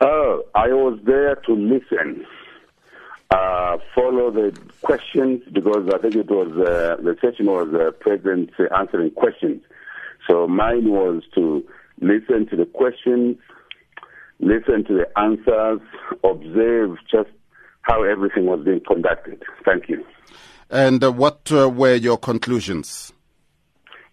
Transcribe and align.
Oh, 0.00 0.44
I 0.54 0.68
was 0.68 0.98
there 1.04 1.34
to 1.34 1.52
listen, 1.52 2.24
uh, 3.30 3.76
follow 3.94 4.30
the 4.30 4.58
questions 4.82 5.42
because 5.52 5.88
I 5.92 5.98
think 5.98 6.16
it 6.16 6.30
was 6.30 6.48
uh, 6.52 7.02
the 7.02 7.16
session 7.20 7.46
was 7.46 7.68
uh, 7.74 7.90
President 8.00 8.50
answering 8.76 9.10
questions. 9.10 9.62
So 10.28 10.46
mine 10.46 10.88
was 10.88 11.22
to 11.34 11.64
listen 12.00 12.46
to 12.48 12.56
the 12.56 12.64
questions, 12.64 13.36
listen 14.38 14.84
to 14.84 14.94
the 14.94 15.18
answers, 15.18 15.80
observe 16.24 16.96
just 17.10 17.30
how 17.82 18.02
everything 18.02 18.46
was 18.46 18.64
being 18.64 18.80
conducted. 18.86 19.42
Thank 19.64 19.88
you. 19.88 20.04
And 20.70 21.02
uh, 21.02 21.12
what 21.12 21.50
uh, 21.52 21.68
were 21.68 21.96
your 21.96 22.16
conclusions? 22.16 23.12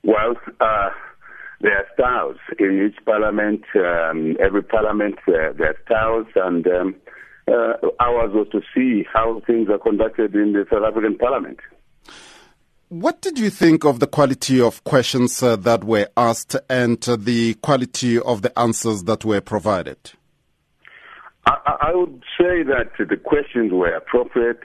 Well, 0.04 0.36
uh, 0.60 0.90
there 1.62 1.78
are 1.78 1.86
styles 1.94 2.38
in 2.60 2.88
each 2.88 3.04
parliament. 3.06 3.64
Um, 3.76 4.38
every 4.40 4.64
parliament, 4.64 5.16
uh, 5.28 5.54
there 5.58 5.70
are 5.70 5.78
styles, 5.86 6.28
and 6.36 6.68
um, 6.68 6.96
uh, 7.48 7.74
ours 8.00 8.32
was 8.34 8.48
to 8.52 8.62
see 8.76 9.06
how 9.12 9.42
things 9.48 9.70
are 9.70 9.80
conducted 9.80 10.36
in 10.36 10.54
the 10.54 10.66
South 10.70 10.84
African 10.84 11.18
parliament. 11.18 11.60
What 12.90 13.22
did 13.22 13.38
you 13.38 13.50
think 13.50 13.84
of 13.84 14.00
the 14.00 14.08
quality 14.08 14.62
of 14.62 14.84
questions 14.86 15.44
uh, 15.44 15.58
that 15.58 15.84
were 15.84 16.08
asked 16.16 16.56
and 16.70 16.98
uh, 17.10 17.18
the 17.18 17.56
quality 17.56 18.18
of 18.18 18.44
the 18.44 18.58
answers 18.58 19.04
that 19.04 19.26
were 19.26 19.42
provided? 19.42 19.98
I, 21.46 21.78
I 21.82 21.96
would 21.96 22.24
say 22.40 22.64
that 22.64 22.92
the 22.98 23.18
questions 23.18 23.72
were 23.74 23.94
appropriate. 23.94 24.60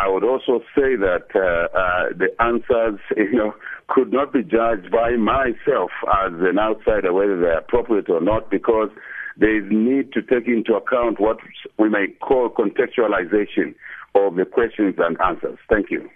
I 0.00 0.08
would 0.08 0.22
also 0.22 0.60
say 0.76 0.94
that 0.96 1.26
uh, 1.34 1.76
uh, 1.76 2.08
the 2.16 2.28
answers, 2.40 3.00
you 3.16 3.36
know, 3.36 3.54
could 3.88 4.12
not 4.12 4.32
be 4.32 4.42
judged 4.42 4.90
by 4.92 5.16
myself 5.16 5.90
as 6.24 6.32
an 6.34 6.58
outsider 6.58 7.12
whether 7.12 7.40
they're 7.40 7.58
appropriate 7.58 8.08
or 8.08 8.20
not 8.20 8.50
because 8.50 8.90
there 9.36 9.56
is 9.56 9.64
need 9.70 10.12
to 10.12 10.22
take 10.22 10.46
into 10.46 10.74
account 10.74 11.18
what 11.18 11.38
we 11.78 11.88
may 11.88 12.08
call 12.20 12.48
contextualization 12.50 13.74
of 14.14 14.36
the 14.36 14.44
questions 14.44 14.94
and 14.98 15.16
answers. 15.20 15.58
Thank 15.68 15.90
you. 15.90 16.08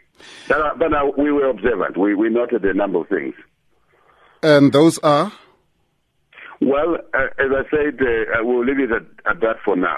But, 0.48 0.78
but 0.78 0.92
uh, 0.92 1.10
we 1.16 1.32
were 1.32 1.48
observant. 1.48 1.96
We, 1.96 2.14
we 2.14 2.28
noted 2.28 2.64
a 2.64 2.74
number 2.74 3.00
of 3.00 3.08
things. 3.08 3.34
And 4.42 4.72
those 4.72 4.98
are? 4.98 5.32
Well, 6.60 6.98
uh, 7.14 7.26
as 7.38 7.50
I 7.50 7.62
said, 7.70 8.00
uh, 8.00 8.44
we'll 8.44 8.64
leave 8.64 8.80
it 8.80 8.92
at, 8.92 9.02
at 9.28 9.40
that 9.40 9.56
for 9.64 9.76
now. 9.76 9.96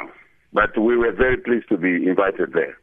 But 0.52 0.78
we 0.78 0.96
were 0.96 1.12
very 1.12 1.36
pleased 1.36 1.68
to 1.70 1.76
be 1.76 2.06
invited 2.06 2.52
there. 2.52 2.78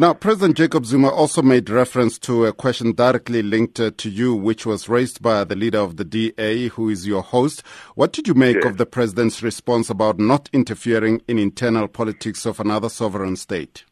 Now, 0.00 0.14
President 0.14 0.56
Jacob 0.56 0.86
Zuma 0.86 1.08
also 1.08 1.42
made 1.42 1.68
reference 1.68 2.20
to 2.20 2.44
a 2.44 2.52
question 2.52 2.92
directly 2.92 3.42
linked 3.42 3.80
uh, 3.80 3.90
to 3.96 4.08
you, 4.08 4.32
which 4.32 4.64
was 4.64 4.88
raised 4.88 5.20
by 5.20 5.42
the 5.42 5.56
leader 5.56 5.80
of 5.80 5.96
the 5.96 6.04
DA, 6.04 6.68
who 6.68 6.88
is 6.88 7.04
your 7.04 7.20
host. 7.20 7.64
What 7.96 8.12
did 8.12 8.28
you 8.28 8.34
make 8.34 8.58
yes. 8.58 8.66
of 8.66 8.76
the 8.76 8.86
president's 8.86 9.42
response 9.42 9.90
about 9.90 10.20
not 10.20 10.48
interfering 10.52 11.20
in 11.26 11.36
internal 11.36 11.88
politics 11.88 12.46
of 12.46 12.60
another 12.60 12.88
sovereign 12.88 13.34
state? 13.34 13.82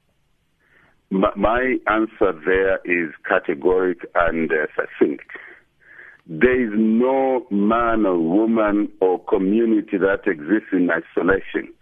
My 1.11 1.79
answer 1.89 2.33
there 2.45 2.79
is 2.85 3.13
categoric 3.29 4.05
and 4.15 4.49
uh, 4.53 4.67
succinct. 4.77 5.25
There 6.29 6.67
is 6.67 6.71
no 6.73 7.49
man 7.51 8.07
or 8.07 8.17
woman 8.17 8.93
or 9.01 9.25
community 9.25 9.99
that 9.99 10.31
exists 10.31 10.69
in 10.71 10.89
isolation 10.89 11.75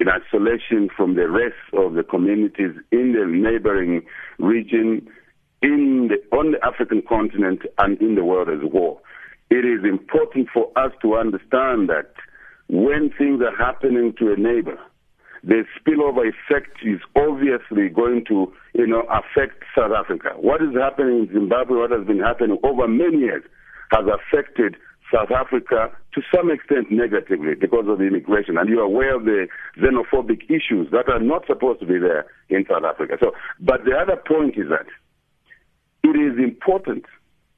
in 0.00 0.08
isolation 0.08 0.88
from 0.96 1.14
the 1.16 1.28
rest 1.28 1.56
of 1.72 1.94
the 1.94 2.02
communities 2.02 2.72
in 2.92 3.12
the 3.12 3.26
neighboring 3.26 4.02
region, 4.38 5.08
in 5.62 6.08
the, 6.08 6.36
on 6.36 6.52
the 6.52 6.64
African 6.64 7.02
continent, 7.08 7.62
and 7.78 8.00
in 8.00 8.14
the 8.14 8.24
world 8.24 8.48
as 8.48 8.62
a 8.64 8.70
whole. 8.70 9.02
It 9.50 9.64
is 9.64 9.84
important 9.84 10.48
for 10.52 10.70
us 10.76 10.92
to 11.02 11.16
understand 11.16 11.88
that 11.88 12.12
when 12.68 13.10
things 13.16 13.40
are 13.42 13.56
happening 13.56 14.14
to 14.18 14.32
a 14.32 14.36
neighbor, 14.36 14.78
the 15.42 15.64
spillover 15.78 16.28
effect 16.28 16.78
is 16.84 17.00
obviously 17.16 17.88
going 17.88 18.24
to, 18.26 18.52
you 18.74 18.86
know, 18.86 19.02
affect 19.08 19.62
South 19.76 19.92
Africa. 19.92 20.30
What 20.36 20.62
is 20.62 20.74
happening 20.74 21.26
in 21.26 21.30
Zimbabwe, 21.32 21.78
what 21.78 21.90
has 21.90 22.06
been 22.06 22.18
happening 22.18 22.58
over 22.62 22.86
many 22.86 23.18
years, 23.18 23.42
has 23.90 24.04
affected 24.06 24.76
South 25.12 25.30
Africa 25.30 25.90
to 26.14 26.22
some 26.34 26.50
extent 26.50 26.90
negatively 26.90 27.54
because 27.54 27.86
of 27.88 27.98
the 27.98 28.04
immigration. 28.04 28.58
And 28.58 28.68
you're 28.68 28.82
aware 28.82 29.14
of 29.14 29.24
the 29.24 29.48
xenophobic 29.78 30.44
issues 30.50 30.90
that 30.92 31.08
are 31.08 31.20
not 31.20 31.46
supposed 31.46 31.80
to 31.80 31.86
be 31.86 31.98
there 31.98 32.26
in 32.48 32.64
South 32.68 32.84
Africa. 32.84 33.16
So, 33.20 33.32
but 33.60 33.84
the 33.84 33.92
other 33.96 34.16
point 34.16 34.56
is 34.56 34.68
that 34.68 34.86
it 36.04 36.16
is 36.16 36.38
important 36.38 37.04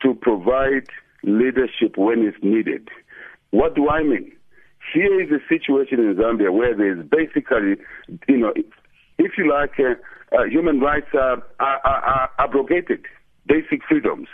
to 0.02 0.14
provide 0.14 0.88
leadership 1.22 1.96
when 1.96 2.22
it's 2.26 2.38
needed. 2.42 2.88
What 3.50 3.74
do 3.74 3.88
I 3.88 4.02
mean? 4.02 4.32
Here 4.92 5.20
is 5.20 5.30
a 5.30 5.40
situation 5.48 6.00
in 6.00 6.14
Zambia 6.14 6.52
where 6.52 6.74
there 6.74 6.98
is 6.98 7.06
basically, 7.06 7.76
you 8.28 8.38
know, 8.38 8.52
if 9.18 9.32
you 9.36 9.50
like, 9.50 9.78
uh, 9.78 9.94
uh, 10.34 10.44
human 10.44 10.80
rights 10.80 11.08
are, 11.12 11.42
are, 11.58 11.80
are, 11.84 12.02
are 12.02 12.30
abrogated, 12.38 13.04
basic 13.46 13.82
freedoms. 13.88 14.28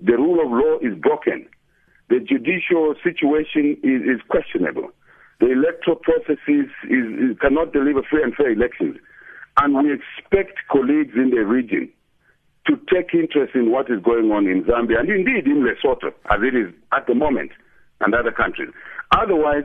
The 0.00 0.12
rule 0.12 0.44
of 0.44 0.50
law 0.50 0.78
is 0.80 0.98
broken 0.98 1.48
the 2.08 2.20
judicial 2.20 2.94
situation 3.02 3.76
is, 3.82 4.02
is 4.02 4.20
questionable. 4.28 4.90
The 5.40 5.52
electoral 5.52 5.96
processes 5.96 6.70
is, 6.88 7.38
cannot 7.40 7.72
deliver 7.72 8.02
free 8.02 8.22
and 8.22 8.34
fair 8.34 8.50
elections. 8.50 8.96
And 9.60 9.74
we 9.74 9.92
expect 9.92 10.58
colleagues 10.70 11.14
in 11.14 11.30
the 11.30 11.44
region 11.44 11.90
to 12.66 12.76
take 12.92 13.14
interest 13.14 13.54
in 13.54 13.70
what 13.70 13.90
is 13.90 14.02
going 14.02 14.30
on 14.30 14.46
in 14.46 14.64
Zambia 14.64 15.00
and 15.00 15.08
indeed 15.08 15.46
in 15.46 15.64
Lesotho, 15.64 16.12
as 16.30 16.40
it 16.42 16.54
is 16.54 16.72
at 16.92 17.06
the 17.06 17.14
moment, 17.14 17.50
and 18.00 18.14
other 18.14 18.30
countries. 18.30 18.70
Otherwise, 19.16 19.64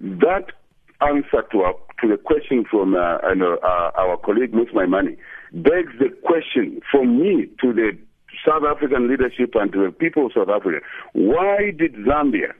that 0.00 0.52
answer 1.00 1.42
to, 1.50 1.58
our, 1.60 1.74
to 2.00 2.08
the 2.08 2.16
question 2.16 2.64
from 2.70 2.94
uh, 2.94 3.18
uh, 3.18 3.90
our 3.98 4.16
colleague 4.24 4.54
Miss 4.54 4.68
Maimane, 4.74 5.16
begs 5.52 5.92
the 5.98 6.08
question 6.24 6.80
from 6.90 7.18
me 7.18 7.46
to 7.60 7.72
the 7.72 7.98
South 8.46 8.62
African 8.64 9.08
leadership 9.08 9.54
and 9.54 9.70
the 9.72 9.94
people 9.98 10.26
of 10.26 10.32
South 10.34 10.48
Africa. 10.48 10.84
Why 11.12 11.72
did 11.76 11.94
Zambia 11.94 12.52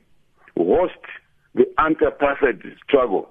host 0.57 0.95
the 1.55 1.65
anti-apartheid 1.79 2.63
struggle? 2.87 3.31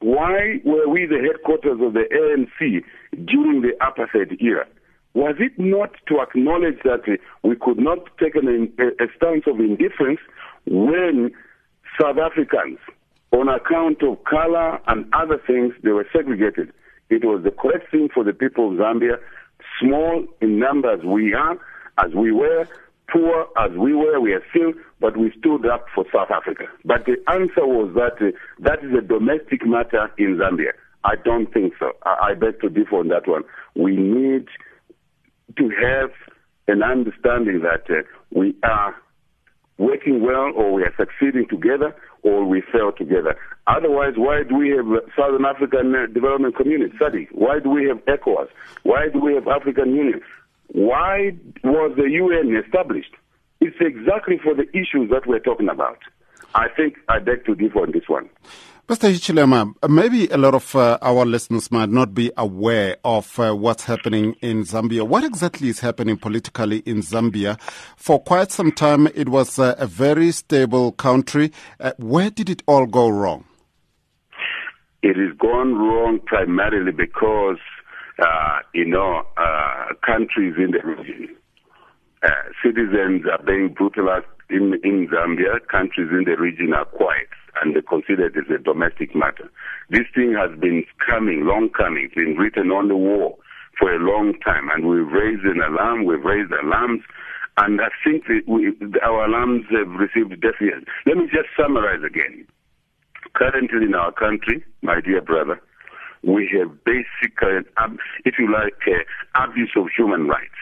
Why 0.00 0.60
were 0.64 0.88
we 0.88 1.06
the 1.06 1.18
headquarters 1.20 1.80
of 1.80 1.94
the 1.94 2.04
ANC 2.10 2.84
during 3.26 3.62
the 3.62 3.72
apartheid 3.80 4.40
era? 4.40 4.66
Was 5.14 5.36
it 5.38 5.52
not 5.58 5.90
to 6.06 6.20
acknowledge 6.20 6.78
that 6.84 7.02
we 7.42 7.56
could 7.56 7.78
not 7.78 7.98
take 8.18 8.36
an, 8.36 8.72
a 8.78 9.06
stance 9.16 9.44
of 9.46 9.58
indifference 9.58 10.20
when 10.66 11.32
South 12.00 12.18
Africans, 12.18 12.78
on 13.32 13.48
account 13.48 14.02
of 14.02 14.22
color 14.24 14.78
and 14.86 15.12
other 15.12 15.40
things, 15.44 15.74
they 15.82 15.90
were 15.90 16.06
segregated? 16.12 16.72
It 17.10 17.24
was 17.24 17.42
the 17.42 17.50
correct 17.50 17.90
thing 17.90 18.08
for 18.12 18.22
the 18.22 18.32
people 18.32 18.70
of 18.70 18.78
Zambia 18.78 19.18
small 19.80 20.24
in 20.40 20.58
numbers 20.58 21.00
we 21.04 21.34
are, 21.34 21.56
as 22.04 22.12
we 22.14 22.32
were, 22.32 22.66
poor 23.10 23.48
as 23.58 23.70
we 23.72 23.94
were, 23.94 24.20
we 24.20 24.32
are 24.32 24.42
still, 24.50 24.72
but 25.00 25.16
we 25.16 25.32
stood 25.38 25.66
up 25.66 25.86
for 25.94 26.04
South 26.12 26.30
Africa. 26.30 26.64
But 26.84 27.06
the 27.06 27.16
answer 27.30 27.66
was 27.66 27.94
that 27.94 28.24
uh, 28.24 28.32
that 28.60 28.84
is 28.84 28.92
a 28.96 29.00
domestic 29.00 29.66
matter 29.66 30.10
in 30.18 30.38
Zambia. 30.38 30.72
I 31.04 31.14
don't 31.24 31.52
think 31.52 31.74
so. 31.78 31.92
I, 32.04 32.30
I 32.30 32.34
beg 32.34 32.60
to 32.60 32.68
differ 32.68 32.96
on 32.96 33.08
that 33.08 33.26
one. 33.26 33.44
We 33.74 33.96
need 33.96 34.48
to 35.56 35.70
have 35.82 36.10
an 36.66 36.82
understanding 36.82 37.62
that 37.62 37.88
uh, 37.90 38.02
we 38.30 38.54
are 38.62 38.94
working 39.78 40.20
well 40.22 40.52
or 40.54 40.74
we 40.74 40.82
are 40.82 40.94
succeeding 40.98 41.46
together 41.48 41.94
or 42.22 42.44
we 42.44 42.62
fail 42.72 42.92
together. 42.92 43.36
Otherwise, 43.66 44.14
why 44.16 44.42
do 44.48 44.56
we 44.56 44.70
have 44.70 44.86
Southern 45.16 45.44
African 45.44 45.94
uh, 45.94 46.06
Development 46.12 46.56
Community, 46.56 46.92
SADC? 46.98 47.28
Why 47.32 47.58
do 47.60 47.70
we 47.70 47.86
have 47.86 47.98
ECOWAS? 48.06 48.48
Why 48.82 49.08
do 49.12 49.20
we 49.20 49.34
have 49.34 49.46
African 49.46 49.94
Union? 49.94 50.20
Why 50.68 51.36
was 51.64 51.92
the 51.96 52.08
UN 52.10 52.56
established? 52.56 53.14
It's 53.60 53.76
exactly 53.80 54.38
for 54.42 54.54
the 54.54 54.68
issues 54.70 55.10
that 55.10 55.26
we're 55.26 55.40
talking 55.40 55.68
about. 55.68 55.98
I 56.54 56.68
think 56.68 56.96
I 57.08 57.18
beg 57.18 57.44
to 57.46 57.54
differ 57.54 57.80
on 57.80 57.92
this 57.92 58.08
one. 58.08 58.28
Mr. 58.88 59.12
Hichilema, 59.12 59.74
maybe 59.86 60.28
a 60.28 60.38
lot 60.38 60.54
of 60.54 60.74
uh, 60.74 60.96
our 61.02 61.26
listeners 61.26 61.70
might 61.70 61.90
not 61.90 62.14
be 62.14 62.32
aware 62.38 62.96
of 63.04 63.38
uh, 63.38 63.54
what's 63.54 63.84
happening 63.84 64.34
in 64.40 64.62
Zambia. 64.62 65.06
What 65.06 65.24
exactly 65.24 65.68
is 65.68 65.80
happening 65.80 66.16
politically 66.16 66.78
in 66.86 67.02
Zambia? 67.02 67.60
For 67.98 68.18
quite 68.18 68.50
some 68.50 68.72
time, 68.72 69.06
it 69.08 69.28
was 69.28 69.58
uh, 69.58 69.74
a 69.76 69.86
very 69.86 70.32
stable 70.32 70.92
country. 70.92 71.52
Uh, 71.78 71.92
where 71.98 72.30
did 72.30 72.48
it 72.48 72.62
all 72.66 72.86
go 72.86 73.10
wrong? 73.10 73.44
It 75.02 75.18
has 75.18 75.36
gone 75.36 75.74
wrong 75.74 76.20
primarily 76.24 76.92
because, 76.92 77.58
uh, 78.18 78.60
you 78.72 78.86
know, 78.86 79.22
uh, 79.36 79.92
countries 80.00 80.54
in 80.56 80.70
the 80.70 80.80
region, 80.82 81.36
citizens 82.64 83.26
are 83.30 83.44
being 83.44 83.68
brutalized 83.68 84.24
in, 84.48 84.80
in 84.82 85.08
Zambia. 85.08 85.60
Countries 85.70 86.08
in 86.10 86.24
the 86.24 86.40
region 86.40 86.72
are 86.72 86.86
quiet 86.86 87.28
and 87.62 87.74
they 87.74 87.82
consider 87.82 88.26
it 88.26 88.36
as 88.36 88.50
a 88.54 88.62
domestic 88.62 89.14
matter. 89.14 89.50
This 89.90 90.06
thing 90.14 90.34
has 90.34 90.58
been 90.58 90.84
coming, 91.04 91.44
long 91.44 91.70
coming. 91.70 92.06
It's 92.06 92.14
been 92.14 92.36
written 92.36 92.70
on 92.70 92.88
the 92.88 92.96
wall 92.96 93.38
for 93.78 93.92
a 93.94 93.98
long 93.98 94.34
time, 94.44 94.68
and 94.70 94.86
we've 94.86 95.10
raised 95.10 95.44
an 95.44 95.60
alarm. 95.60 96.04
We've 96.04 96.24
raised 96.24 96.52
alarms, 96.52 97.02
and 97.56 97.80
I 97.80 97.88
think 98.04 98.24
we, 98.46 98.74
our 99.02 99.24
alarms 99.26 99.66
have 99.70 99.88
received 99.88 100.40
deaf 100.40 100.60
ears. 100.60 100.84
Let 101.06 101.16
me 101.16 101.24
just 101.26 101.48
summarize 101.56 102.02
again. 102.04 102.46
Currently 103.34 103.86
in 103.86 103.94
our 103.94 104.12
country, 104.12 104.64
my 104.82 105.00
dear 105.00 105.20
brother, 105.20 105.60
we 106.22 106.50
have 106.58 106.84
basic, 106.84 107.40
uh, 107.42 107.88
if 108.24 108.34
you 108.38 108.52
like, 108.52 108.82
abuse 109.34 109.72
of 109.76 109.86
human 109.96 110.26
rights. 110.26 110.58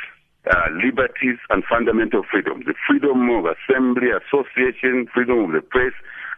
Uh, 0.46 0.70
liberties 0.70 1.38
and 1.50 1.64
fundamental 1.68 2.22
freedoms. 2.30 2.66
The 2.66 2.74
freedom 2.86 3.28
of 3.30 3.46
assembly, 3.46 4.14
association, 4.14 5.08
freedom 5.12 5.42
of 5.42 5.50
the 5.50 5.60
press. 5.60 5.90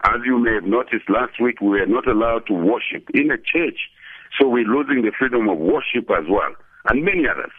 As 0.04 0.20
you 0.24 0.38
may 0.38 0.54
have 0.54 0.64
noticed 0.64 1.08
last 1.08 1.40
week, 1.40 1.60
we 1.60 1.80
were 1.80 1.86
not 1.86 2.06
allowed 2.06 2.46
to 2.46 2.54
worship 2.54 3.08
in 3.14 3.30
a 3.30 3.36
church. 3.36 3.90
So 4.38 4.46
we're 4.46 4.64
losing 4.64 5.02
the 5.02 5.12
freedom 5.18 5.48
of 5.48 5.58
worship 5.58 6.10
as 6.10 6.24
well, 6.28 6.54
and 6.88 7.04
many 7.04 7.24
others. 7.26 7.50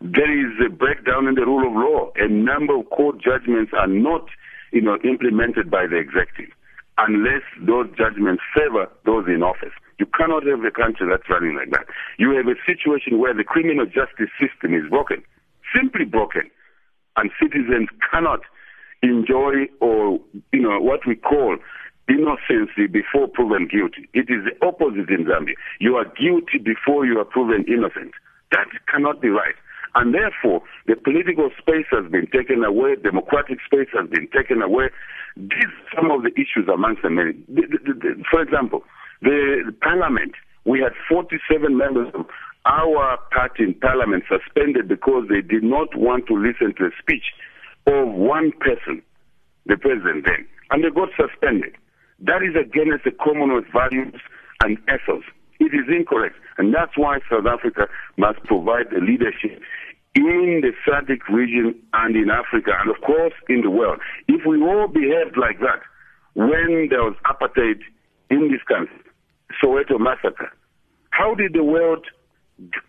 There 0.00 0.32
is 0.32 0.52
a 0.64 0.70
breakdown 0.70 1.28
in 1.28 1.34
the 1.34 1.46
rule 1.46 1.66
of 1.66 1.74
law. 1.74 2.10
A 2.16 2.28
number 2.28 2.76
of 2.76 2.90
court 2.90 3.22
judgments 3.22 3.72
are 3.78 3.86
not, 3.86 4.26
you 4.72 4.80
know, 4.80 4.98
implemented 5.04 5.70
by 5.70 5.86
the 5.86 5.96
executive 5.96 6.50
unless 6.98 7.42
those 7.60 7.86
judgments 7.96 8.42
favor 8.54 8.86
those 9.04 9.26
in 9.26 9.42
office. 9.42 9.72
You 9.98 10.06
cannot 10.06 10.46
have 10.46 10.64
a 10.64 10.70
country 10.70 11.06
that's 11.08 11.28
running 11.30 11.56
like 11.56 11.70
that. 11.70 11.86
You 12.18 12.34
have 12.36 12.46
a 12.46 12.58
situation 12.66 13.18
where 13.18 13.34
the 13.34 13.44
criminal 13.44 13.86
justice 13.86 14.30
system 14.38 14.74
is 14.74 14.88
broken, 14.90 15.22
simply 15.74 16.04
broken, 16.04 16.50
and 17.16 17.30
citizens 17.40 17.88
cannot 18.10 18.40
enjoy 19.02 19.66
or, 19.80 20.20
you 20.52 20.62
know, 20.62 20.80
what 20.80 21.06
we 21.06 21.14
call 21.14 21.56
innocency 22.08 22.86
before 22.86 23.28
proven 23.28 23.66
guilty. 23.66 24.08
It 24.12 24.28
is 24.28 24.44
the 24.44 24.54
opposite 24.66 25.08
in 25.08 25.24
Zambia. 25.24 25.54
You 25.80 25.96
are 25.96 26.04
guilty 26.04 26.58
before 26.62 27.06
you 27.06 27.18
are 27.18 27.24
proven 27.24 27.64
innocent. 27.66 28.12
That 28.52 28.66
cannot 28.90 29.20
be 29.20 29.28
right. 29.28 29.54
And 29.94 30.12
therefore, 30.12 30.62
the 30.86 30.96
political 30.96 31.50
space 31.58 31.86
has 31.90 32.10
been 32.10 32.26
taken 32.26 32.64
away, 32.64 32.96
democratic 32.96 33.58
space 33.64 33.88
has 33.94 34.08
been 34.10 34.28
taken 34.34 34.60
away. 34.60 34.90
These 35.36 35.70
are 35.70 36.02
some 36.02 36.10
of 36.10 36.22
the 36.22 36.32
issues 36.34 36.68
amongst 36.72 37.02
the 37.02 37.10
many. 37.10 37.32
For 38.30 38.42
example, 38.42 38.82
the 39.22 39.72
parliament, 39.80 40.34
we 40.64 40.80
had 40.80 40.92
47 41.08 41.76
members 41.76 42.12
of 42.14 42.26
our 42.66 43.18
party 43.30 43.62
in 43.62 43.74
parliament 43.74 44.24
suspended 44.28 44.88
because 44.88 45.26
they 45.28 45.42
did 45.42 45.62
not 45.62 45.94
want 45.94 46.26
to 46.26 46.34
listen 46.34 46.74
to 46.78 46.86
a 46.86 46.90
speech 47.00 47.24
of 47.86 48.08
one 48.08 48.52
person, 48.60 49.02
the 49.66 49.76
president 49.76 50.24
then, 50.26 50.46
and 50.70 50.82
they 50.82 50.90
got 50.90 51.10
suspended. 51.16 51.74
That 52.24 52.42
is 52.42 52.56
against 52.56 53.04
the 53.04 53.12
Commonwealth 53.12 53.68
values 53.72 54.14
and 54.62 54.78
ethos. 54.88 55.24
It 55.60 55.72
is 55.74 55.86
incorrect. 55.88 56.36
And 56.56 56.72
that's 56.72 56.96
why 56.96 57.18
South 57.30 57.46
Africa 57.46 57.86
must 58.16 58.42
provide 58.44 58.88
the 58.90 59.00
leadership 59.00 59.60
in 60.14 60.62
the 60.62 60.72
SADC 60.86 61.28
region 61.28 61.74
and 61.92 62.16
in 62.16 62.30
Africa 62.30 62.70
and 62.80 62.90
of 62.90 63.00
course 63.02 63.34
in 63.48 63.60
the 63.62 63.70
world. 63.70 63.98
If 64.28 64.46
we 64.46 64.62
all 64.62 64.88
behaved 64.88 65.36
like 65.36 65.60
that 65.60 65.82
when 66.34 66.88
there 66.90 67.02
was 67.02 67.16
apartheid 67.26 67.80
in 68.30 68.50
this 68.50 68.62
country, 68.66 68.96
Soweto 69.62 69.98
massacre, 69.98 70.50
how 71.10 71.34
did 71.34 71.52
the 71.52 71.64
world 71.64 72.06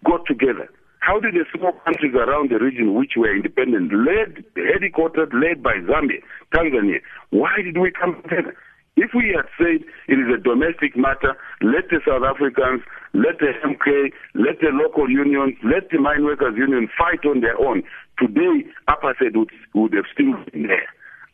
go 0.06 0.20
together? 0.26 0.70
How 1.00 1.20
did 1.20 1.36
the 1.36 1.46
small 1.56 1.74
countries 1.84 2.16
around 2.16 2.50
the 2.52 2.58
region 2.58 2.96
which 2.96 3.14
were 3.16 3.36
independent, 3.36 3.92
led, 3.94 4.44
headquartered, 4.56 5.34
led 5.34 5.62
by 5.62 5.74
Zambia, 5.86 6.22
Tanzania, 6.54 7.00
why 7.30 7.58
did 7.64 7.78
we 7.78 7.92
come 7.92 8.22
together? 8.24 8.56
If 8.98 9.12
we 9.14 9.36
had 9.36 9.46
said 9.58 9.84
it 10.08 10.20
is 10.20 10.30
a 10.34 10.42
domestic 10.42 10.96
matter, 10.96 11.36
let 11.62 11.90
the 11.90 12.00
South 12.08 12.24
Africans, 12.24 12.82
let 13.14 13.40
the 13.40 13.52
MK, 13.64 14.12
let 14.36 14.60
the 14.62 14.72
local 14.72 15.10
unions, 15.10 15.56
let 15.64 15.90
the 15.90 16.00
mine 16.00 16.24
workers 16.24 16.56
union 16.56 16.88
fight 16.98 17.26
on 17.26 17.42
their 17.42 17.60
own, 17.60 17.84
today 18.18 18.64
apartheid 18.88 19.36
would, 19.36 19.52
would 19.74 19.94
have 19.94 20.06
still 20.14 20.32
been 20.52 20.68
there. 20.68 20.88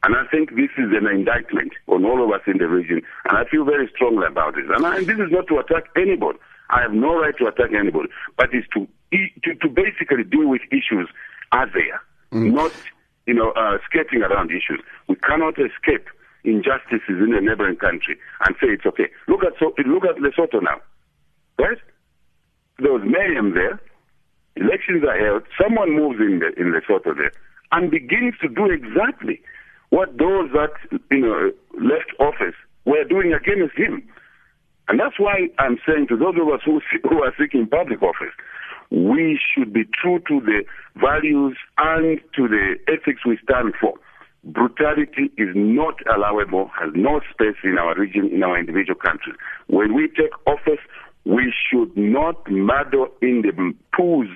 And 0.03 0.15
I 0.15 0.25
think 0.31 0.55
this 0.55 0.73
is 0.77 0.89
an 0.97 1.05
indictment 1.05 1.73
on 1.85 2.03
all 2.05 2.23
of 2.23 2.31
us 2.31 2.41
in 2.47 2.57
the 2.57 2.67
region, 2.67 3.03
and 3.29 3.37
I 3.37 3.45
feel 3.45 3.63
very 3.63 3.87
strongly 3.93 4.25
about 4.25 4.57
it. 4.57 4.65
And, 4.65 4.83
I, 4.83 4.97
and 4.97 5.05
this 5.05 5.19
is 5.19 5.29
not 5.29 5.45
to 5.47 5.59
attack 5.59 5.85
anybody. 5.95 6.39
I 6.71 6.81
have 6.81 6.93
no 6.93 7.19
right 7.19 7.37
to 7.37 7.47
attack 7.47 7.69
anybody, 7.77 8.09
but 8.37 8.49
it's 8.53 8.67
to 8.73 8.87
to, 9.43 9.55
to 9.55 9.67
basically 9.67 10.23
deal 10.23 10.47
with 10.47 10.61
issues 10.71 11.09
as 11.51 11.67
they 11.73 11.91
are, 11.91 12.01
mm. 12.31 12.53
not 12.53 12.71
you 13.27 13.33
know 13.33 13.51
uh, 13.51 13.77
skating 13.85 14.23
around 14.23 14.49
issues. 14.49 14.81
We 15.07 15.17
cannot 15.17 15.59
escape 15.59 16.07
injustices 16.43 17.21
in 17.21 17.33
a 17.33 17.41
neighboring 17.41 17.77
country 17.77 18.17
and 18.45 18.55
say 18.59 18.67
it's 18.69 18.85
okay. 18.85 19.09
Look 19.27 19.43
at 19.43 19.53
so 19.59 19.73
look 19.85 20.05
at 20.05 20.17
Lesotho 20.17 20.61
now, 20.61 20.81
right? 21.59 21.77
There 22.79 22.93
was 22.93 23.03
mayhem 23.05 23.53
there. 23.53 23.79
Elections 24.55 25.03
are 25.07 25.17
held. 25.17 25.43
Someone 25.61 25.95
moves 25.95 26.19
in 26.19 26.39
the, 26.39 26.51
in 26.59 26.73
Lesotho 26.73 27.15
there 27.15 27.31
and 27.71 27.89
begins 27.91 28.35
to 28.41 28.49
do 28.49 28.65
exactly 28.69 29.41
what 29.89 30.17
those 30.17 30.51
that 30.53 30.73
you 31.11 31.19
know 31.19 31.51
left 31.73 32.11
office 32.19 32.55
were 32.85 33.03
doing 33.03 33.33
against 33.33 33.77
him. 33.77 34.03
And 34.87 34.99
that's 34.99 35.19
why 35.19 35.47
I'm 35.59 35.77
saying 35.87 36.07
to 36.09 36.17
those 36.17 36.35
of 36.41 36.47
us 36.49 36.61
who, 36.65 36.81
who 37.09 37.23
are 37.23 37.33
seeking 37.39 37.67
public 37.67 38.01
office, 38.01 38.33
we 38.89 39.39
should 39.39 39.71
be 39.71 39.83
true 40.01 40.19
to 40.27 40.41
the 40.41 40.63
values 40.99 41.55
and 41.77 42.19
to 42.35 42.47
the 42.47 42.75
ethics 42.87 43.25
we 43.25 43.37
stand 43.43 43.73
for 43.79 43.93
brutality 44.43 45.31
is 45.37 45.49
not 45.55 45.95
allowable, 46.13 46.69
has 46.79 46.91
no 46.95 47.21
space 47.31 47.57
in 47.63 47.77
our 47.77 47.95
region, 47.95 48.29
in 48.31 48.43
our 48.43 48.57
individual 48.57 48.99
countries. 48.99 49.35
When 49.67 49.93
we 49.93 50.07
take 50.07 50.31
office, 50.47 50.79
we 51.25 51.53
should 51.69 51.95
not 51.95 52.49
meddle 52.49 53.07
in 53.21 53.43
the 53.43 53.73
pools, 53.95 54.29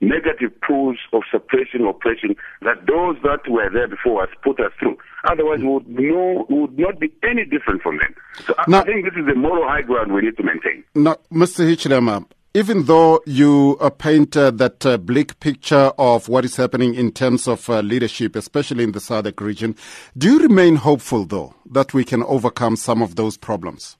negative 0.00 0.50
pools 0.66 0.98
of 1.12 1.22
suppression, 1.30 1.86
oppression 1.86 2.34
that 2.62 2.86
those 2.86 3.16
that 3.22 3.48
were 3.48 3.70
there 3.72 3.86
before 3.86 4.24
us 4.24 4.30
put 4.42 4.58
us 4.58 4.72
through. 4.80 4.96
Otherwise, 5.24 5.60
we 5.60 5.68
would, 5.68 5.88
no, 5.88 6.46
would 6.48 6.76
not 6.76 6.98
be 6.98 7.12
any 7.22 7.44
different 7.44 7.80
from 7.82 7.98
them. 7.98 8.14
So 8.44 8.54
I, 8.58 8.64
now, 8.66 8.80
I 8.80 8.84
think 8.84 9.04
this 9.04 9.14
is 9.16 9.26
the 9.26 9.36
moral 9.36 9.68
high 9.68 9.82
ground 9.82 10.12
we 10.12 10.22
need 10.22 10.36
to 10.36 10.42
maintain. 10.42 10.82
Now, 10.96 11.16
Mr. 11.32 11.64
Hichilema, 11.64 12.26
even 12.54 12.84
though 12.84 13.20
you 13.24 13.78
uh, 13.80 13.88
paint 13.88 14.36
uh, 14.36 14.50
that 14.50 14.84
uh, 14.84 14.98
bleak 14.98 15.40
picture 15.40 15.90
of 15.98 16.28
what 16.28 16.44
is 16.44 16.56
happening 16.56 16.94
in 16.94 17.10
terms 17.10 17.48
of 17.48 17.68
uh, 17.70 17.80
leadership, 17.80 18.36
especially 18.36 18.84
in 18.84 18.92
the 18.92 18.98
SADC 18.98 19.40
region, 19.40 19.74
do 20.18 20.32
you 20.32 20.38
remain 20.40 20.76
hopeful, 20.76 21.24
though, 21.24 21.54
that 21.70 21.94
we 21.94 22.04
can 22.04 22.22
overcome 22.24 22.76
some 22.76 23.00
of 23.00 23.16
those 23.16 23.38
problems? 23.38 23.96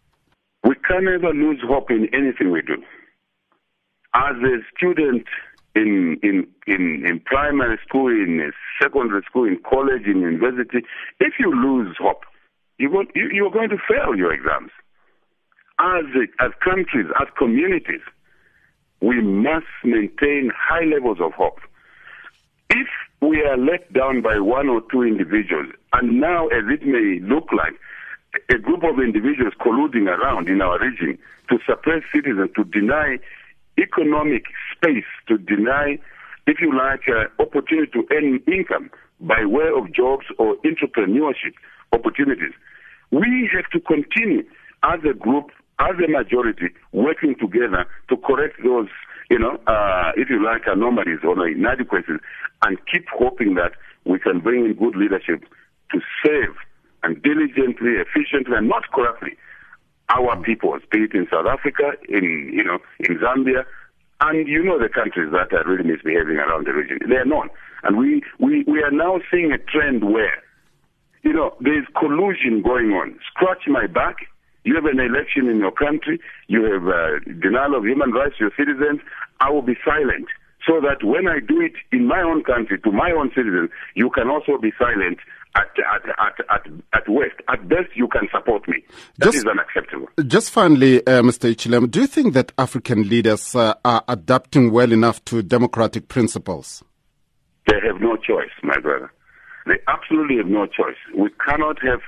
We 0.65 0.75
can 0.87 1.05
never 1.05 1.33
lose 1.33 1.61
hope 1.67 1.91
in 1.91 2.09
anything 2.13 2.53
we 2.53 2.61
do. 2.63 2.77
As 4.15 4.37
a 4.37 4.59
student 4.77 5.25
in, 5.75 6.19
in, 6.23 6.47
in, 6.67 7.07
in 7.07 7.21
primary 7.25 7.79
school, 7.87 8.09
in 8.09 8.53
secondary 8.81 9.23
school, 9.23 9.45
in 9.45 9.59
college, 9.69 10.03
in 10.05 10.21
university, 10.21 10.85
if 11.21 11.35
you 11.39 11.51
lose 11.51 11.97
hope, 11.99 12.25
you, 12.79 12.91
you're 13.15 13.51
going 13.51 13.71
to 13.71 13.79
fail 13.89 14.15
your 14.15 14.33
exams. 14.33 14.71
As, 15.79 16.05
as 16.39 16.51
countries, 16.63 17.07
as 17.19 17.29
communities, 17.39 18.03
we 19.03 19.21
must 19.21 19.67
maintain 19.85 20.51
high 20.57 20.85
levels 20.85 21.19
of 21.21 21.33
hope. 21.33 21.59
If 22.71 22.87
we 23.21 23.43
are 23.43 23.57
let 23.57 23.93
down 23.93 24.23
by 24.23 24.39
one 24.39 24.69
or 24.69 24.81
two 24.91 25.03
individuals, 25.03 25.73
and 25.93 26.21
now 26.21 26.47
as 26.47 26.65
it 26.71 26.87
may 26.87 27.19
look 27.21 27.49
like, 27.53 27.75
a 28.49 28.59
group 28.59 28.83
of 28.85 28.99
individuals 28.99 29.53
colluding 29.61 30.07
around 30.07 30.49
in 30.49 30.63
our 30.63 30.79
region 30.79 31.19
to 31.51 31.59
suppress 31.67 32.03
citizens, 32.15 32.51
to 32.57 32.65
deny 32.65 33.19
economic 33.77 34.45
space, 34.75 35.05
to 35.27 35.37
deny, 35.37 35.99
if 36.47 36.61
you 36.61 36.73
like, 36.77 37.03
uh, 37.09 37.25
opportunity 37.43 37.91
to 37.93 38.07
earn 38.13 38.41
income 38.47 38.91
by 39.21 39.45
way 39.45 39.69
of 39.77 39.93
jobs 39.93 40.27
or 40.39 40.57
entrepreneurship 40.65 41.55
opportunities. 41.93 42.53
We 43.11 43.51
have 43.53 43.69
to 43.73 43.81
continue 43.81 44.45
as 44.83 45.01
a 45.09 45.13
group 45.13 45.51
as 45.83 45.97
a 45.99 46.11
majority 46.11 46.69
working 46.93 47.35
together 47.39 47.87
to 48.09 48.17
correct 48.17 48.57
those, 48.63 48.89
you 49.31 49.39
know, 49.39 49.59
uh, 49.67 50.13
if 50.17 50.31
you 50.31 50.45
like, 50.45 50.63
anomalies 50.67 51.19
or 51.25 51.49
inadequacies 51.49 52.21
and 52.63 52.79
keep 52.91 53.07
hoping 53.13 53.55
that 53.55 53.73
we 54.05 54.19
can 54.19 54.41
bring 54.41 54.65
in 54.65 54.75
good 54.75 54.97
leadership 54.97 55.45
to 55.93 56.01
save 56.25 56.55
and 57.03 57.23
diligently, 57.23 57.99
efficiently, 57.99 58.57
and 58.57 58.69
not 58.69 58.85
corruptly 58.93 59.37
our 60.09 60.37
people, 60.43 60.79
be 60.91 61.05
it 61.05 61.15
in 61.15 61.27
South 61.31 61.47
Africa, 61.47 61.93
in, 62.09 62.51
you 62.53 62.63
know, 62.63 62.79
in 63.01 63.19
Zambia, 63.19 63.65
and 64.21 64.47
you 64.47 64.63
know 64.63 64.79
the 64.79 64.89
countries 64.89 65.33
that 65.33 65.53
are 65.53 65.65
really 65.67 65.85
misbehaving 65.85 66.37
around 66.37 66.67
the 66.67 66.73
region. 66.73 66.99
They 67.09 67.17
are 67.17 67.25
known. 67.25 67.49
And 67.83 67.97
we, 67.97 68.23
we, 68.39 68.63
we 68.67 68.83
are 68.83 68.91
now 68.91 69.21
seeing 69.31 69.51
a 69.53 69.59
trend 69.59 70.05
where, 70.13 70.43
you 71.23 71.33
know, 71.33 71.55
there's 71.61 71.87
collusion 71.99 72.63
going 72.63 72.91
on. 72.93 73.19
Scratch 73.35 73.63
my 73.67 73.87
back, 73.87 74.17
you 74.65 74.75
have 74.75 74.85
an 74.85 75.01
election 75.01 75.49
in 75.49 75.59
your 75.59 75.73
country, 75.73 76.21
you 76.47 76.63
have 76.65 76.87
uh, 76.87 77.19
denial 77.41 77.75
of 77.75 77.85
human 77.85 78.13
rights 78.13 78.37
to 78.39 78.45
your 78.45 78.53
citizens, 78.57 79.01
I 79.41 79.51
will 79.51 79.63
be 79.63 79.77
silent. 79.85 80.27
So 80.67 80.81
that 80.81 81.03
when 81.03 81.27
I 81.27 81.41
do 81.41 81.61
it 81.61 81.73
in 81.91 82.07
my 82.07 82.23
own 82.23 82.45
country 82.45 82.79
to 82.79 82.93
my 82.93 83.11
own 83.11 83.33
citizens, 83.35 83.71
you 83.97 84.11
can 84.11 84.29
also 84.29 84.59
be 84.59 84.73
silent 84.79 85.19
at, 85.57 85.67
at, 85.93 86.09
at, 86.19 86.47
at, 86.51 86.73
at 86.95 87.09
West. 87.09 87.35
At 87.49 87.69
best, 87.69 87.89
you 87.95 88.07
can 88.07 88.29
support 88.31 88.67
me. 88.69 88.85
That 89.19 89.27
just, 89.27 89.39
is 89.39 89.45
unacceptable. 89.45 90.07
Just 90.27 90.51
finally, 90.51 91.05
uh, 91.07 91.23
Mr. 91.23 91.53
Hichilema, 91.53 91.91
do 91.91 92.01
you 92.01 92.07
think 92.07 92.35
that 92.35 92.53
African 92.59 93.09
leaders 93.09 93.57
uh, 93.57 93.75
are 93.85 94.05
adapting 94.07 94.71
well 94.71 94.93
enough 94.93 95.25
to 95.27 95.43
democratic 95.43 96.07
principles? 96.07 96.85
They 97.67 97.81
have 97.85 98.01
no 98.01 98.17
choice, 98.17 98.51
my 98.63 98.79
brother. 98.79 99.13
They 99.67 99.79
absolutely 99.89 100.37
have 100.39 100.47
no 100.47 100.67
choice. 100.67 100.97
We 101.17 101.31
cannot 101.45 101.83
have 101.83 102.01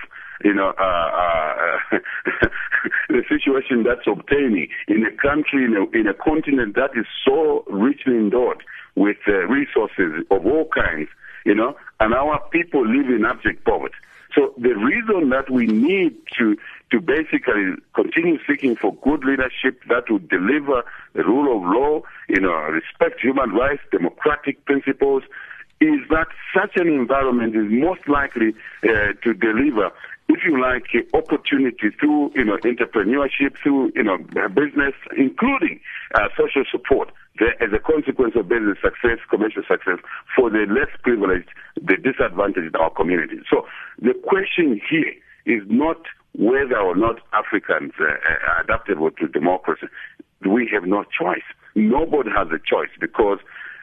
you 0.44 0.54
know, 0.54 0.72
uh, 0.78 1.90
uh, 1.92 1.98
the 3.08 3.22
situation 3.28 3.82
that's 3.82 4.06
obtaining 4.06 4.68
in 4.88 5.04
a 5.04 5.10
country, 5.10 5.64
in 5.64 5.74
a, 5.74 5.98
in 5.98 6.06
a 6.06 6.14
continent 6.14 6.76
that 6.76 6.90
is 6.94 7.06
so 7.26 7.64
richly 7.68 8.14
endowed 8.14 8.62
with 8.94 9.16
uh, 9.26 9.32
resources 9.48 10.24
of 10.30 10.46
all 10.46 10.68
kinds, 10.68 11.08
you 11.44 11.54
know, 11.54 11.76
and 11.98 12.14
our 12.14 12.38
people 12.50 12.86
live 12.86 13.08
in 13.08 13.24
abject 13.24 13.64
poverty. 13.64 13.94
So 14.34 14.52
the 14.58 14.74
reason 14.74 15.30
that 15.30 15.48
we 15.48 15.66
need 15.66 16.16
to 16.38 16.56
to 16.90 17.00
basically 17.00 17.74
continue 17.94 18.38
seeking 18.46 18.76
for 18.76 18.94
good 18.96 19.24
leadership 19.24 19.80
that 19.88 20.10
would 20.10 20.28
deliver 20.28 20.84
the 21.14 21.24
rule 21.24 21.56
of 21.56 21.62
law, 21.62 22.02
you 22.28 22.40
know, 22.40 22.52
respect 22.52 23.20
human 23.20 23.50
rights, 23.50 23.82
democratic 23.90 24.64
principles, 24.64 25.22
is 25.80 26.00
that 26.10 26.28
such 26.54 26.76
an 26.76 26.88
environment 26.88 27.56
is 27.56 27.66
most 27.68 28.06
likely 28.08 28.54
uh, 28.84 29.12
to 29.22 29.34
deliver, 29.34 29.90
if 30.28 30.40
you 30.44 30.60
like, 30.60 30.86
uh, 30.94 31.16
opportunity 31.16 31.90
through, 32.00 32.32
you 32.34 32.44
know, 32.44 32.56
entrepreneurship, 32.58 33.56
through, 33.62 33.92
you 33.94 34.02
know, 34.02 34.18
business, 34.48 34.94
including 35.16 35.80
uh, 36.14 36.28
social 36.36 36.64
support 36.70 37.10
as 37.60 37.70
a 37.74 37.78
consequence 37.78 38.34
of 38.36 38.48
business 38.48 38.78
success, 38.82 39.18
commercial 39.28 39.62
success, 39.68 39.98
for 40.36 40.50
the 40.50 40.66
less 40.68 40.90
privileged, 41.02 41.48
the 41.76 41.96
disadvantaged 41.96 42.74
in 42.74 42.76
our 42.80 42.90
community. 42.90 43.38
So 43.50 43.66
the 44.00 44.14
question 44.26 44.80
here 44.88 45.12
is 45.46 45.62
not 45.68 45.98
whether 46.36 46.78
or 46.78 46.96
not 46.96 47.20
Africans 47.32 47.92
uh, 48.00 48.04
are 48.04 48.60
adaptable 48.62 49.10
to 49.10 49.28
democracy. 49.28 49.86
We 50.46 50.68
have 50.72 50.84
no 50.84 51.04
choice. 51.04 51.44
Nobody 51.74 52.30
has 52.30 52.48
a 52.48 52.58
choice 52.58 52.90
because 53.00 53.38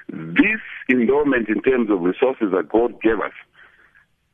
this 0.08 0.62
endowment 0.90 1.50
in 1.50 1.62
terms 1.62 1.90
of 1.90 2.02
resources 2.02 2.52
that 2.52 2.70
God 2.70 3.02
gave 3.02 3.20
us 3.20 3.34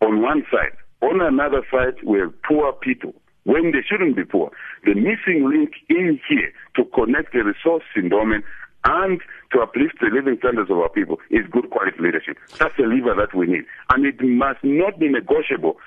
on 0.02 0.22
one 0.22 0.44
side, 0.52 0.76
on 1.02 1.22
another 1.22 1.66
side, 1.72 1.96
we 2.04 2.20
have 2.20 2.34
poor 2.44 2.74
people 2.74 3.14
when 3.44 3.72
they 3.72 3.82
shouldn't 3.88 4.16
be 4.16 4.26
poor. 4.26 4.52
The 4.84 4.94
missing 4.94 5.50
link 5.50 5.72
in 5.90 6.20
here 6.28 6.52
to 6.76 6.86
connect 6.94 7.34
the 7.34 7.44
resource 7.44 7.84
endowment 7.96 8.44
and 8.84 9.22
to 9.52 9.62
uplift 9.62 10.00
the 10.02 10.08
living 10.14 10.38
standards 10.40 10.70
of 10.70 10.78
our 10.78 10.90
people 10.90 11.18
is 11.30 11.46
good 11.52 11.70
quality 11.70 11.98
leadership. 12.00 12.38
That's 12.60 12.76
the 12.78 12.84
lever 12.84 13.16
that 13.16 13.36
we 13.36 13.48
need. 13.48 13.66
And 13.90 14.06
it 14.06 14.22
must 14.22 14.60
not 14.64 15.00
be 15.00 15.10
negotiable 15.10 15.78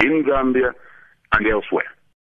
in 0.00 0.24
Zambia 0.24 0.72
and 1.32 1.46
elsewhere. 1.46 1.88